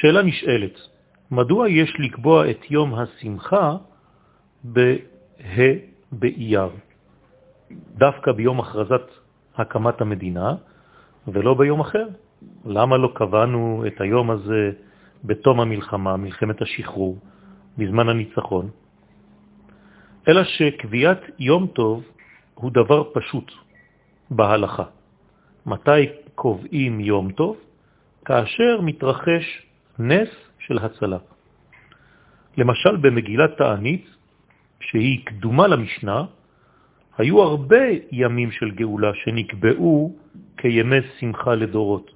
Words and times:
שאלה 0.00 0.22
נשאלת, 0.22 0.78
מדוע 1.30 1.68
יש 1.68 1.90
לקבוע 1.98 2.50
את 2.50 2.70
יום 2.70 2.94
השמחה 2.94 3.76
בה' 4.64 5.74
באייר, 6.12 6.70
דווקא 7.98 8.32
ביום 8.32 8.60
הכרזת 8.60 9.06
הקמת 9.56 10.00
המדינה 10.00 10.54
ולא 11.28 11.54
ביום 11.54 11.80
אחר? 11.80 12.06
למה 12.64 12.96
לא 12.96 13.10
קבענו 13.14 13.84
את 13.86 14.00
היום 14.00 14.30
הזה 14.30 14.70
בתום 15.24 15.60
המלחמה, 15.60 16.16
מלחמת 16.16 16.62
השחרור, 16.62 17.18
בזמן 17.78 18.08
הניצחון? 18.08 18.70
אלא 20.28 20.44
שקביעת 20.44 21.22
יום 21.38 21.66
טוב 21.66 22.04
הוא 22.54 22.70
דבר 22.70 23.10
פשוט 23.14 23.52
בהלכה. 24.30 24.84
מתי 25.66 26.06
קובעים 26.34 27.00
יום 27.00 27.32
טוב? 27.32 27.56
כאשר 28.24 28.80
מתרחש 28.80 29.67
נס 29.98 30.28
של 30.58 30.78
הצלה. 30.78 31.18
למשל 32.56 32.96
במגילת 32.96 33.56
תענית, 33.58 34.06
שהיא 34.80 35.26
קדומה 35.26 35.66
למשנה, 35.66 36.24
היו 37.18 37.42
הרבה 37.42 37.84
ימים 38.12 38.50
של 38.50 38.70
גאולה 38.70 39.14
שנקבעו 39.14 40.16
כימי 40.56 40.96
שמחה 41.18 41.54
לדורות. 41.54 42.10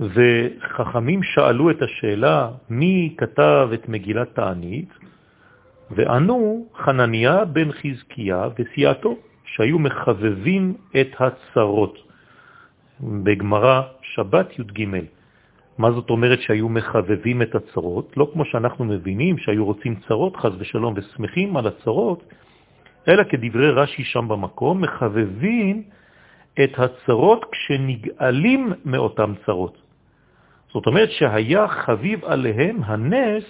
וחכמים 0.00 1.22
שאלו 1.22 1.70
את 1.70 1.82
השאלה 1.82 2.50
מי 2.70 3.14
כתב 3.18 3.68
את 3.74 3.88
מגילת 3.88 4.34
תענית, 4.34 4.88
וענו 5.90 6.66
חנניה 6.76 7.44
בן 7.44 7.72
חזקיה 7.72 8.48
וסיעתו, 8.58 9.16
שהיו 9.44 9.78
מחבבים 9.78 10.74
את 11.00 11.10
הצרות. 11.20 11.98
בגמרה 13.00 13.82
שבת 14.02 14.58
י"ג. 14.58 14.80
מה 15.78 15.92
זאת 15.92 16.10
אומרת 16.10 16.40
שהיו 16.40 16.68
מחבבים 16.68 17.42
את 17.42 17.54
הצרות? 17.54 18.16
לא 18.16 18.30
כמו 18.32 18.44
שאנחנו 18.44 18.84
מבינים 18.84 19.38
שהיו 19.38 19.64
רוצים 19.64 19.94
צרות, 20.08 20.36
חז 20.36 20.52
ושלום, 20.58 20.94
ושמחים 20.96 21.56
על 21.56 21.66
הצרות, 21.66 22.22
אלא 23.08 23.24
כדברי 23.24 23.70
רש"י 23.70 24.04
שם 24.04 24.28
במקום, 24.28 24.80
מחבבים 24.80 25.82
את 26.64 26.78
הצרות 26.78 27.44
כשנגאלים 27.52 28.72
מאותם 28.84 29.32
צרות. 29.46 29.78
זאת 30.72 30.86
אומרת 30.86 31.10
שהיה 31.10 31.68
חביב 31.68 32.24
עליהם 32.24 32.84
הנס 32.84 33.44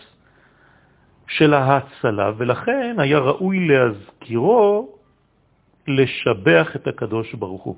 של 1.26 1.54
ההצלה, 1.54 2.32
ולכן 2.36 2.96
היה 2.98 3.18
ראוי 3.18 3.68
להזכירו 3.68 4.88
לשבח 5.88 6.76
את 6.76 6.86
הקדוש 6.86 7.34
ברוך 7.34 7.62
הוא. 7.62 7.76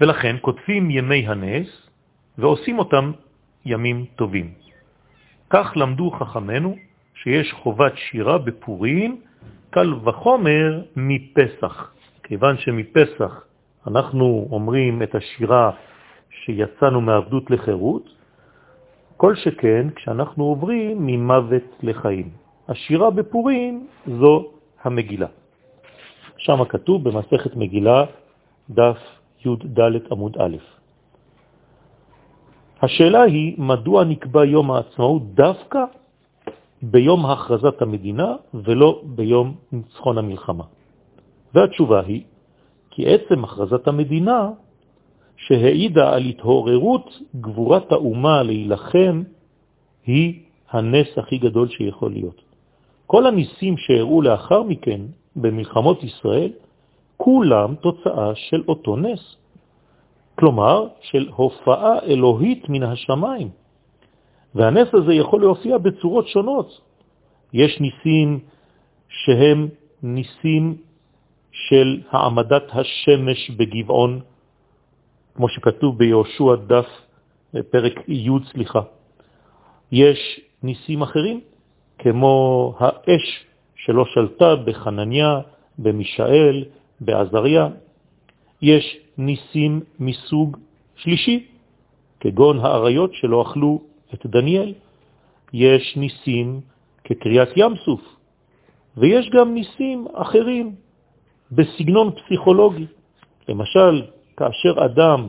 ולכן 0.00 0.36
כותבים 0.40 0.90
ימי 0.90 1.28
הנס 1.28 1.84
ועושים 2.38 2.78
אותם 2.78 3.12
ימים 3.64 4.04
טובים. 4.16 4.52
כך 5.50 5.72
למדו 5.76 6.10
חכמנו 6.10 6.76
שיש 7.14 7.52
חובת 7.52 7.92
שירה 7.96 8.38
בפורים, 8.38 9.20
קל 9.70 9.94
וחומר 10.04 10.82
מפסח. 10.96 11.92
כיוון 12.22 12.58
שמפסח 12.58 13.44
אנחנו 13.86 14.48
אומרים 14.50 15.02
את 15.02 15.14
השירה 15.14 15.70
שיצאנו 16.30 17.00
מעבדות 17.00 17.50
לחירות, 17.50 18.08
כל 19.16 19.34
שכן 19.36 19.90
כשאנחנו 19.90 20.44
עוברים 20.44 21.06
ממוות 21.06 21.62
לחיים. 21.82 22.28
השירה 22.68 23.10
בפורים 23.10 23.86
זו 24.06 24.50
המגילה. 24.82 25.26
שם 26.36 26.64
כתוב 26.64 27.08
במסכת 27.08 27.56
מגילה 27.56 28.04
דף 28.70 28.98
י"ד 29.44 29.80
עמוד 30.10 30.36
א'. 30.40 30.56
השאלה 32.84 33.22
היא, 33.22 33.54
מדוע 33.58 34.04
נקבע 34.04 34.44
יום 34.44 34.70
העצמאות 34.70 35.34
דווקא 35.34 35.84
ביום 36.82 37.26
הכרזת 37.26 37.82
המדינה 37.82 38.36
ולא 38.54 39.00
ביום 39.04 39.54
ניצחון 39.72 40.18
המלחמה? 40.18 40.64
והתשובה 41.54 42.00
היא, 42.00 42.22
כי 42.90 43.02
עצם 43.08 43.44
הכרזת 43.44 43.88
המדינה 43.88 44.50
שהעידה 45.36 46.14
על 46.14 46.22
התעוררות 46.22 47.20
גבורת 47.40 47.92
האומה 47.92 48.42
להילחם 48.42 49.22
היא 50.06 50.40
הנס 50.70 51.08
הכי 51.16 51.38
גדול 51.38 51.68
שיכול 51.68 52.12
להיות. 52.12 52.40
כל 53.06 53.26
הניסים 53.26 53.76
שהראו 53.76 54.22
לאחר 54.22 54.62
מכן 54.62 55.00
במלחמות 55.36 56.04
ישראל, 56.04 56.52
כולם 57.16 57.74
תוצאה 57.74 58.34
של 58.34 58.62
אותו 58.68 58.96
נס. 58.96 59.43
כלומר, 60.38 60.88
של 61.00 61.28
הופעה 61.34 61.98
אלוהית 62.02 62.68
מן 62.68 62.82
השמיים. 62.82 63.48
והנס 64.54 64.88
הזה 64.92 65.14
יכול 65.14 65.40
להופיע 65.40 65.78
בצורות 65.78 66.28
שונות. 66.28 66.80
יש 67.52 67.80
ניסים 67.80 68.40
שהם 69.08 69.68
ניסים 70.02 70.76
של 71.52 72.00
העמדת 72.10 72.62
השמש 72.72 73.50
בגבעון, 73.50 74.20
כמו 75.34 75.48
שכתוב 75.48 75.98
ביהושע 75.98 76.54
דף, 76.66 76.86
פרק 77.70 78.08
י', 78.08 78.30
סליחה. 78.52 78.80
יש 79.92 80.40
ניסים 80.62 81.02
אחרים, 81.02 81.40
כמו 81.98 82.74
האש 82.78 83.46
שלא 83.76 84.04
שלטה 84.04 84.56
בחנניה, 84.56 85.40
במישאל, 85.78 86.64
בעזריה. 87.00 87.68
יש 88.64 88.96
ניסים 89.18 89.80
מסוג 90.00 90.56
שלישי, 90.96 91.46
כגון 92.20 92.58
האריות 92.60 93.14
שלא 93.14 93.42
אכלו 93.42 93.80
את 94.14 94.26
דניאל. 94.26 94.74
יש 95.52 95.96
ניסים 95.96 96.60
כקריאת 97.04 97.48
ים 97.56 97.76
סוף, 97.84 98.00
ויש 98.96 99.30
גם 99.30 99.54
ניסים 99.54 100.06
אחרים 100.14 100.74
בסגנון 101.52 102.10
פסיכולוגי. 102.10 102.86
למשל, 103.48 104.02
כאשר 104.36 104.84
אדם 104.84 105.28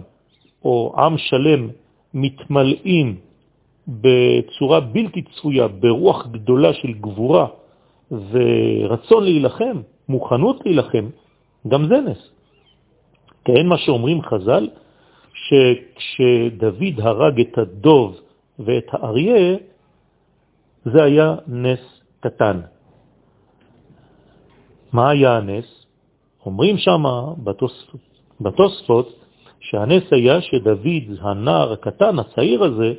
או 0.65 0.95
עם 0.97 1.17
שלם 1.17 1.69
מתמלאים 2.13 3.15
בצורה 3.87 4.79
בלתי 4.79 5.21
צפויה, 5.21 5.67
ברוח 5.67 6.27
גדולה 6.27 6.73
של 6.73 6.93
גבורה 6.93 7.47
ורצון 8.11 9.23
להילחם, 9.23 9.77
מוכנות 10.09 10.65
להילחם, 10.65 11.05
גם 11.67 11.87
זה 11.87 11.99
נס. 12.01 12.34
כן, 13.45 13.67
מה 13.67 13.77
שאומרים 13.77 14.21
חז"ל, 14.21 14.69
שכשדוד 15.33 16.99
הרג 17.01 17.39
את 17.39 17.57
הדוב 17.57 18.19
ואת 18.59 18.87
האריה, 18.91 19.57
זה 20.85 21.03
היה 21.03 21.35
נס 21.47 22.01
קטן. 22.19 22.61
מה 24.93 25.09
היה 25.09 25.37
הנס? 25.37 25.85
אומרים 26.45 26.77
שם 26.77 27.03
בתוספות, 27.43 28.01
בתוספות 28.41 29.07
שהנס 29.59 30.03
היה 30.11 30.41
שדוד, 30.41 31.19
הנער 31.21 31.73
הקטן, 31.73 32.19
הצעיר 32.19 32.63
הזה, 32.63 32.93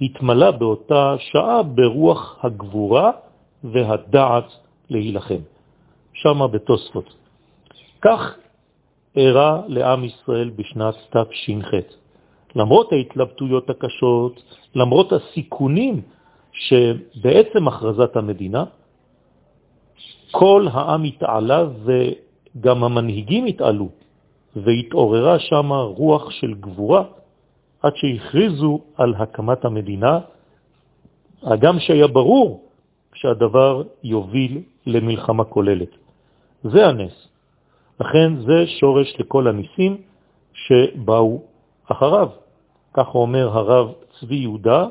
התמלא 0.00 0.50
באותה 0.50 1.14
שעה 1.18 1.62
ברוח 1.62 2.38
הגבורה 2.42 3.10
והדעת 3.64 4.48
להילחם. 4.90 5.42
שם 6.12 6.46
בתוספות. 6.52 7.14
כך 8.02 8.36
אירע 9.18 9.60
לעם 9.66 10.04
ישראל 10.04 10.50
בשנת 10.50 10.94
תש"ח. 11.10 11.70
למרות 12.54 12.92
ההתלבטויות 12.92 13.70
הקשות, 13.70 14.42
למרות 14.74 15.12
הסיכונים 15.12 16.00
שבעצם 16.52 17.68
הכרזת 17.68 18.16
המדינה, 18.16 18.64
כל 20.30 20.66
העם 20.72 21.04
התעלה 21.04 21.64
וגם 21.84 22.84
המנהיגים 22.84 23.46
התעלו, 23.46 23.88
והתעוררה 24.56 25.38
שם 25.38 25.72
רוח 25.72 26.30
של 26.30 26.54
גבורה 26.54 27.04
עד 27.82 27.92
שהכריזו 27.96 28.80
על 28.96 29.14
הקמת 29.14 29.64
המדינה, 29.64 30.18
הגם 31.42 31.78
שהיה 31.78 32.06
ברור 32.06 32.64
שהדבר 33.14 33.82
יוביל 34.02 34.62
למלחמה 34.86 35.44
כוללת. 35.44 35.90
זה 36.62 36.86
הנס. 36.86 37.28
לכן 38.00 38.36
זה 38.36 38.66
שורש 38.66 39.14
לכל 39.18 39.48
הניסים 39.48 39.96
שבאו 40.52 41.42
אחריו. 41.86 42.28
כך 42.94 43.14
אומר 43.14 43.48
הרב 43.48 43.92
צבי 44.20 44.36
יהודה 44.36 44.86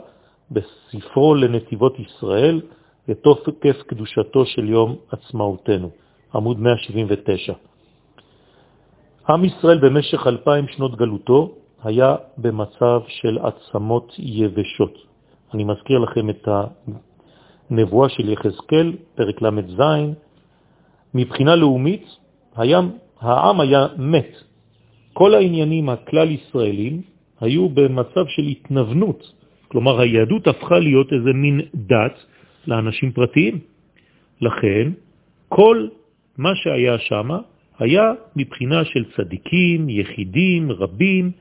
בספרו 0.51 1.36
לנתיבות 1.36 2.00
ישראל, 2.00 2.62
לתוקף 3.07 3.81
קדושתו 3.88 4.45
של 4.45 4.69
יום 4.69 4.95
עצמאותנו, 5.12 5.89
עמוד 6.36 6.59
179. 6.59 7.54
עם 9.30 9.45
ישראל 9.45 9.77
במשך 9.77 10.27
אלפיים 10.27 10.68
שנות 10.68 10.95
גלותו 10.95 11.51
היה 11.83 12.15
במצב 12.38 13.01
של 13.07 13.39
עצמות 13.39 14.13
יבשות. 14.18 14.94
אני 15.54 15.63
מזכיר 15.63 16.00
לכם 16.00 16.30
את 16.30 16.48
הנבואה 17.69 18.09
של 18.09 18.30
יחזקאל, 18.30 18.94
פרק 19.15 19.42
ל"ז, 19.42 19.81
מבחינה 21.13 21.56
לאומית, 21.56 22.06
היה, 22.57 22.80
העם 23.21 23.59
היה 23.59 23.88
מת. 23.98 24.31
כל 25.13 25.33
העניינים 25.33 25.89
הכלל 25.89 26.31
ישראלים 26.31 27.01
היו 27.42 27.69
במצב 27.69 28.25
של 28.27 28.44
התנוונות, 28.44 29.33
כלומר, 29.68 30.00
היהדות 30.00 30.48
הפכה 30.48 30.80
להיות 30.80 31.13
איזה 31.13 31.33
מין 31.33 31.62
דת 31.75 32.18
לאנשים 32.68 33.12
פרטיים. 33.12 33.59
לכן, 34.42 34.92
כל 35.50 35.88
מה 36.38 36.56
שהיה 36.56 37.00
שם 37.00 37.30
היה 37.80 38.04
מבחינה 38.36 38.86
של 38.86 39.04
צדיקים, 39.15 39.89
יחידים, 39.89 40.71
רבים, 40.71 41.31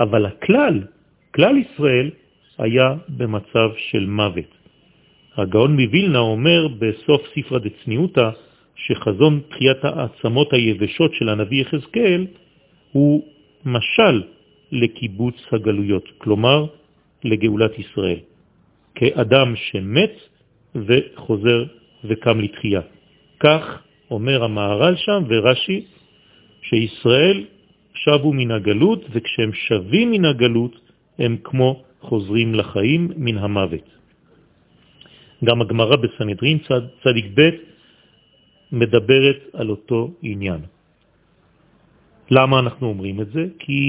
אבל 0.00 0.26
הכלל, 0.26 0.82
כלל 1.34 1.56
ישראל, 1.56 2.10
היה 2.58 2.94
במצב 3.08 3.68
של 3.76 4.06
מוות. 4.06 4.50
הגאון 5.36 5.72
מווילנה 5.80 6.18
אומר 6.18 6.68
בסוף 6.78 7.22
ספרה 7.34 7.58
דצניעותה 7.58 8.30
שחזון 8.86 9.40
תחיית 9.48 9.84
העצמות 9.84 10.52
היבשות 10.52 11.14
של 11.14 11.28
הנביא 11.28 11.62
יחזקאל 11.62 12.26
הוא 12.92 13.22
משל 13.64 14.22
לקיבוץ 14.72 15.34
הגלויות, 15.52 16.08
כלומר 16.18 16.66
לגאולת 17.24 17.78
ישראל, 17.78 18.20
כאדם 18.94 19.56
שמת 19.56 20.14
וחוזר 20.74 21.64
וקם 22.04 22.40
לתחייה. 22.40 22.80
כך 23.40 23.82
אומר 24.10 24.44
המהר"ל 24.44 24.96
שם 24.96 25.22
ורש"י, 25.28 25.84
שישראל 26.62 27.44
שבו 27.94 28.32
מן 28.32 28.50
הגלות, 28.50 29.04
וכשהם 29.12 29.50
שבים 29.52 30.10
מן 30.10 30.24
הגלות 30.24 30.80
הם 31.18 31.36
כמו 31.44 31.82
חוזרים 32.00 32.54
לחיים 32.54 33.12
מן 33.16 33.38
המוות. 33.38 33.88
גם 35.44 35.60
הגמרא 35.60 35.96
בסנהדרין 35.96 36.58
צד, 36.68 36.80
צדיק 37.04 37.26
ב' 37.34 37.69
מדברת 38.72 39.40
על 39.52 39.70
אותו 39.70 40.10
עניין. 40.22 40.60
למה 42.30 42.58
אנחנו 42.58 42.86
אומרים 42.86 43.20
את 43.20 43.28
זה? 43.32 43.46
כי 43.58 43.82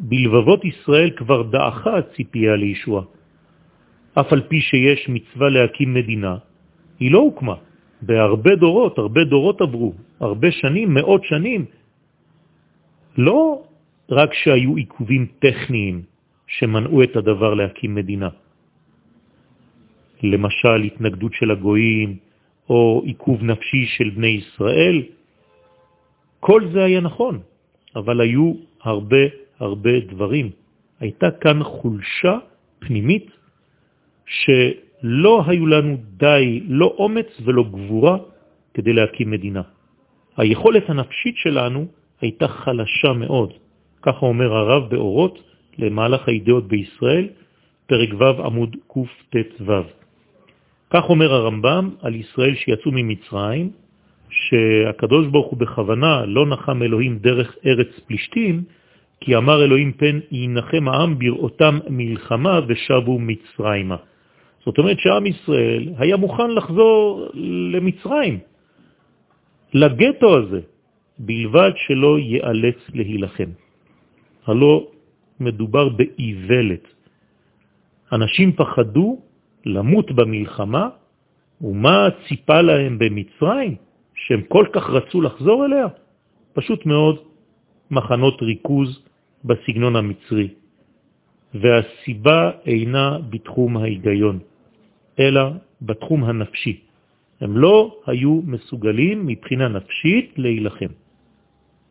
בלבבות 0.00 0.64
ישראל 0.64 1.10
כבר 1.16 1.42
דעכה 1.42 1.98
הציפייה 1.98 2.56
לישוע. 2.56 3.04
אף 4.14 4.32
על 4.32 4.42
פי 4.48 4.60
שיש 4.60 5.08
מצווה 5.08 5.48
להקים 5.48 5.94
מדינה, 5.94 6.36
היא 7.00 7.12
לא 7.12 7.18
הוקמה. 7.18 7.56
בהרבה 8.02 8.56
דורות, 8.56 8.98
הרבה 8.98 9.24
דורות 9.24 9.60
עברו, 9.60 9.92
הרבה 10.20 10.50
שנים, 10.52 10.94
מאות 10.94 11.24
שנים. 11.24 11.64
לא 13.18 13.62
רק 14.10 14.34
שהיו 14.34 14.76
עיכובים 14.76 15.26
טכניים 15.38 16.02
שמנעו 16.46 17.02
את 17.02 17.16
הדבר 17.16 17.54
להקים 17.54 17.94
מדינה. 17.94 18.28
למשל, 20.22 20.82
התנגדות 20.84 21.32
של 21.32 21.50
הגויים 21.50 22.16
או 22.70 23.02
עיכוב 23.04 23.42
נפשי 23.42 23.86
של 23.86 24.10
בני 24.10 24.26
ישראל, 24.26 25.02
כל 26.40 26.62
זה 26.72 26.84
היה 26.84 27.00
נכון, 27.00 27.40
אבל 27.96 28.20
היו 28.20 28.52
הרבה 28.82 29.24
הרבה 29.58 30.00
דברים. 30.00 30.50
הייתה 31.00 31.30
כאן 31.30 31.62
חולשה 31.62 32.38
פנימית 32.78 33.26
שלא 34.26 35.42
היו 35.46 35.66
לנו 35.66 35.96
די, 36.16 36.60
לא 36.68 36.94
אומץ 36.98 37.40
ולא 37.44 37.62
גבורה 37.62 38.16
כדי 38.74 38.92
להקים 38.92 39.30
מדינה. 39.30 39.62
היכולת 40.36 40.90
הנפשית 40.90 41.36
שלנו 41.36 41.86
הייתה 42.20 42.48
חלשה 42.48 43.12
מאוד. 43.12 43.52
ככה 44.02 44.26
אומר 44.26 44.52
הרב 44.52 44.90
באורות 44.90 45.42
למהלך 45.78 46.28
הידיעות 46.28 46.68
בישראל, 46.68 47.28
פרק 47.86 48.08
ו' 48.18 48.46
עמוד 48.46 48.76
קט"ו. 48.88 49.72
כך 50.90 51.04
אומר 51.08 51.34
הרמב"ם 51.34 51.90
על 52.02 52.14
ישראל 52.14 52.54
שיצאו 52.54 52.90
ממצרים, 52.92 53.70
שהקדוש 54.30 55.26
ברוך 55.26 55.46
הוא 55.46 55.58
בכוונה 55.58 56.26
לא 56.26 56.46
נחם 56.46 56.82
אלוהים 56.82 57.18
דרך 57.18 57.56
ארץ 57.66 57.88
פלישתים, 58.06 58.62
כי 59.20 59.36
אמר 59.36 59.64
אלוהים 59.64 59.92
פן 59.92 60.18
ינחם 60.32 60.88
העם 60.88 61.18
בראותם 61.18 61.78
מלחמה 61.88 62.60
ושבו 62.68 63.18
מצרימה. 63.18 63.96
זאת 64.64 64.78
אומרת 64.78 64.98
שעם 64.98 65.26
ישראל 65.26 65.92
היה 65.98 66.16
מוכן 66.16 66.50
לחזור 66.50 67.28
למצרים, 67.72 68.38
לגטו 69.74 70.38
הזה, 70.38 70.60
בלבד 71.18 71.70
שלא 71.76 72.18
ייאלץ 72.18 72.78
להילחם. 72.94 73.50
הלא 74.46 74.86
מדובר 75.40 75.88
באיוולת. 75.88 76.86
אנשים 78.12 78.52
פחדו 78.52 79.18
למות 79.66 80.12
במלחמה, 80.12 80.88
ומה 81.60 82.08
ציפה 82.28 82.60
להם 82.60 82.98
במצרים? 82.98 83.74
שהם 84.14 84.42
כל 84.48 84.66
כך 84.72 84.90
רצו 84.90 85.20
לחזור 85.20 85.64
אליה? 85.66 85.86
פשוט 86.52 86.86
מאוד 86.86 87.16
מחנות 87.90 88.42
ריכוז 88.42 89.02
בסגנון 89.44 89.96
המצרי. 89.96 90.48
והסיבה 91.54 92.50
אינה 92.66 93.18
בתחום 93.30 93.76
ההיגיון, 93.76 94.38
אלא 95.18 95.42
בתחום 95.82 96.24
הנפשי. 96.24 96.80
הם 97.40 97.56
לא 97.56 98.00
היו 98.06 98.40
מסוגלים 98.46 99.26
מבחינה 99.26 99.68
נפשית 99.68 100.32
להילחם. 100.36 100.92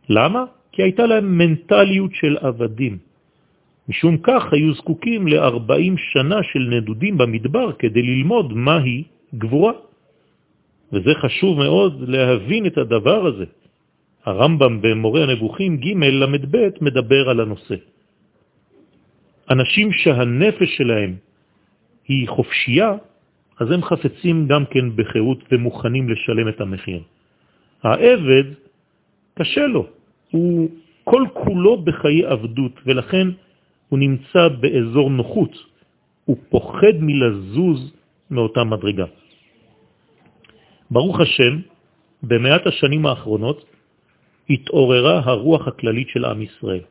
למה? 0.10 0.44
כי 0.72 0.84
הייתה 0.84 1.06
להם 1.06 1.38
מנטליות 1.38 2.12
של 2.14 2.38
עבדים. 2.38 2.98
משום 3.90 4.18
כך 4.18 4.54
היו 4.54 4.74
זקוקים 4.74 5.28
ל-40 5.28 5.94
שנה 5.98 6.44
של 6.44 6.60
נדודים 6.60 7.18
במדבר 7.18 7.72
כדי 7.80 8.02
ללמוד 8.02 8.54
מהי 8.54 9.04
גבורה. 9.36 9.74
וזה 10.94 11.12
חשוב 11.22 11.58
מאוד 11.58 12.10
להבין 12.10 12.66
את 12.66 12.78
הדבר 12.78 13.26
הזה. 13.26 13.46
הרמב"ם 14.26 14.82
במורה 14.82 15.24
הנבוכים 15.24 15.78
ג' 15.78 15.98
למד 15.98 16.46
ב' 16.56 16.70
מדבר 16.82 17.30
על 17.30 17.40
הנושא. 17.40 17.76
אנשים 19.50 19.92
שהנפש 19.92 20.70
שלהם 20.78 21.16
היא 22.08 22.28
חופשייה, 22.28 22.92
אז 23.60 23.72
הם 23.72 23.82
חפצים 23.84 24.48
גם 24.48 24.66
כן 24.66 24.96
בחירות 24.96 25.40
ומוכנים 25.52 26.10
לשלם 26.10 26.48
את 26.50 26.62
המחיר. 26.62 27.02
העבד, 27.84 28.48
קשה 29.38 29.66
לו, 29.68 29.86
הוא 30.32 30.70
כל 31.04 31.24
כולו 31.34 31.82
בחיי 31.86 32.26
עבדות, 32.26 32.72
ולכן 32.86 33.28
הוא 33.96 34.00
נמצא 34.00 34.48
באזור 34.60 35.10
נוחות, 35.10 35.56
הוא 36.26 36.38
פוחד 36.50 37.00
מלזוז 37.00 37.80
מאותה 38.32 38.64
מדרגה. 38.64 39.08
ברוך 40.92 41.20
השם, 41.20 41.54
במאת 42.24 42.68
השנים 42.68 43.06
האחרונות 43.06 43.66
התעוררה 44.50 45.22
הרוח 45.24 45.68
הכללית 45.68 46.10
של 46.10 46.26
עם 46.26 46.42
ישראל. 46.42 46.84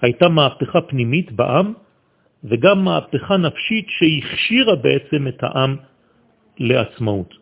הייתה 0.00 0.28
מהפכה 0.28 0.80
פנימית 0.80 1.32
בעם 1.32 1.74
וגם 2.44 2.84
מהפכה 2.84 3.36
נפשית 3.36 3.86
שהכשירה 3.88 4.76
בעצם 4.76 5.28
את 5.28 5.42
העם 5.42 5.76
לעצמאות. 6.58 7.34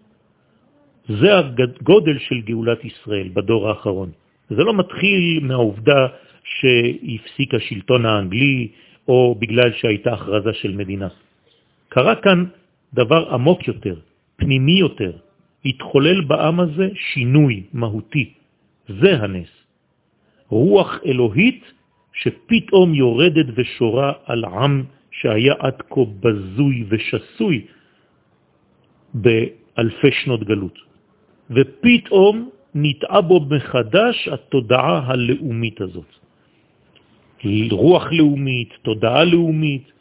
זה 1.09 1.39
הגודל 1.39 2.19
של 2.19 2.41
גאולת 2.41 2.85
ישראל 2.85 3.29
בדור 3.37 3.69
האחרון. 3.69 4.11
זה 4.49 4.63
לא 4.65 4.73
מתחיל 4.75 5.41
מהעובדה 5.45 6.26
שהפסיק 6.47 7.55
השלטון 7.55 8.07
האנגלי 8.07 8.69
או 9.09 9.35
בגלל 9.39 9.73
שהייתה 9.73 10.13
הכרזה 10.13 10.53
של 10.53 10.73
מדינה. 10.73 11.09
קרה 11.89 12.15
כאן 12.15 12.45
דבר 12.95 13.35
עמוק 13.35 13.69
יותר, 13.69 13.97
פנימי 14.37 14.79
יותר. 14.79 15.13
התחולל 15.65 16.21
בעם 16.21 16.61
הזה 16.61 16.89
שינוי 16.95 17.63
מהותי. 17.73 18.33
זה 18.89 19.23
הנס. 19.23 19.51
רוח 20.49 21.01
אלוהית 21.07 21.63
שפתאום 22.13 22.95
יורדת 22.95 23.47
ושורה 23.55 24.13
על 24.25 24.45
עם 24.45 24.85
שהיה 25.11 25.55
עד 25.59 25.83
כה 25.91 26.01
בזוי 26.21 26.85
ושסוי 26.89 27.67
באלפי 29.15 30.13
שנות 30.23 30.45
גלות. 30.45 30.79
ופתאום 31.51 32.51
נטעה 32.75 33.21
בו 33.21 33.41
מחדש 33.41 34.29
התודעה 34.29 34.99
הלאומית 35.07 35.81
הזאת. 35.81 36.26
רוח 37.71 38.13
לאומית, 38.13 38.69
תודעה 38.83 39.25
לאומית, 39.25 39.93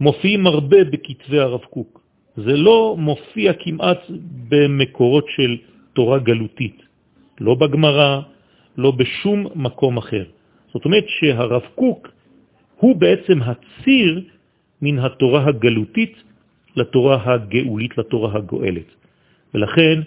מופיעים 0.00 0.46
הרבה 0.46 0.84
בכתבי 0.84 1.38
הרב 1.38 1.60
קוק. 1.60 2.00
זה 2.36 2.56
לא 2.56 2.96
מופיע 2.98 3.52
כמעט 3.52 4.00
במקורות 4.48 5.26
של 5.36 5.56
תורה 5.92 6.18
גלותית, 6.18 6.82
לא 7.40 7.54
בגמרא, 7.54 8.20
לא 8.76 8.90
בשום 8.90 9.46
מקום 9.54 9.96
אחר. 9.96 10.24
זאת 10.72 10.84
אומרת 10.84 11.04
שהרב 11.08 11.62
קוק 11.74 12.08
הוא 12.76 12.96
בעצם 12.96 13.38
הציר 13.42 14.22
מן 14.82 14.98
התורה 14.98 15.46
הגלותית 15.46 16.14
לתורה 16.76 17.18
הגאולית, 17.24 17.98
לתורה 17.98 18.36
הגואלת. 18.36 18.88
ולכן 19.54 20.00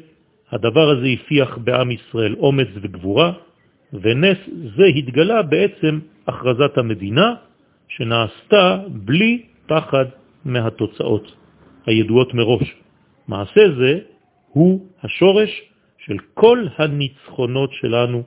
הדבר 0.51 0.89
הזה 0.89 1.07
הפיח 1.07 1.57
בעם 1.57 1.91
ישראל 1.91 2.33
אומץ 2.39 2.67
וגבורה, 2.81 3.31
ונס 3.93 4.37
זה 4.77 4.85
התגלה 4.85 5.41
בעצם 5.41 5.99
הכרזת 6.27 6.77
המדינה 6.77 7.35
שנעשתה 7.87 8.79
בלי 8.87 9.45
פחד 9.67 10.05
מהתוצאות 10.45 11.35
הידועות 11.85 12.33
מראש. 12.33 12.75
מעשה 13.27 13.61
זה 13.77 13.99
הוא 14.49 14.85
השורש 15.03 15.61
של 15.97 16.17
כל 16.33 16.67
הניצחונות 16.77 17.71
שלנו 17.73 18.23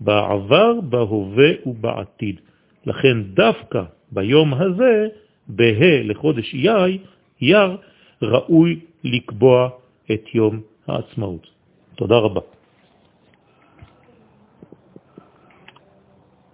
בעבר, 0.00 0.80
בהווה 0.80 1.50
ובעתיד. 1.66 2.40
לכן 2.86 3.22
דווקא 3.22 3.82
ביום 4.12 4.54
הזה 4.54 5.08
בה 5.46 6.02
לחודש 6.04 6.54
אייר, 6.54 6.98
אייר, 7.42 7.76
ראוי 8.22 8.80
לקבוע 9.04 9.68
את 10.12 10.34
יום 10.34 10.60
העצמאות. 10.86 11.46
תודה 11.96 12.16
רבה. 12.16 12.59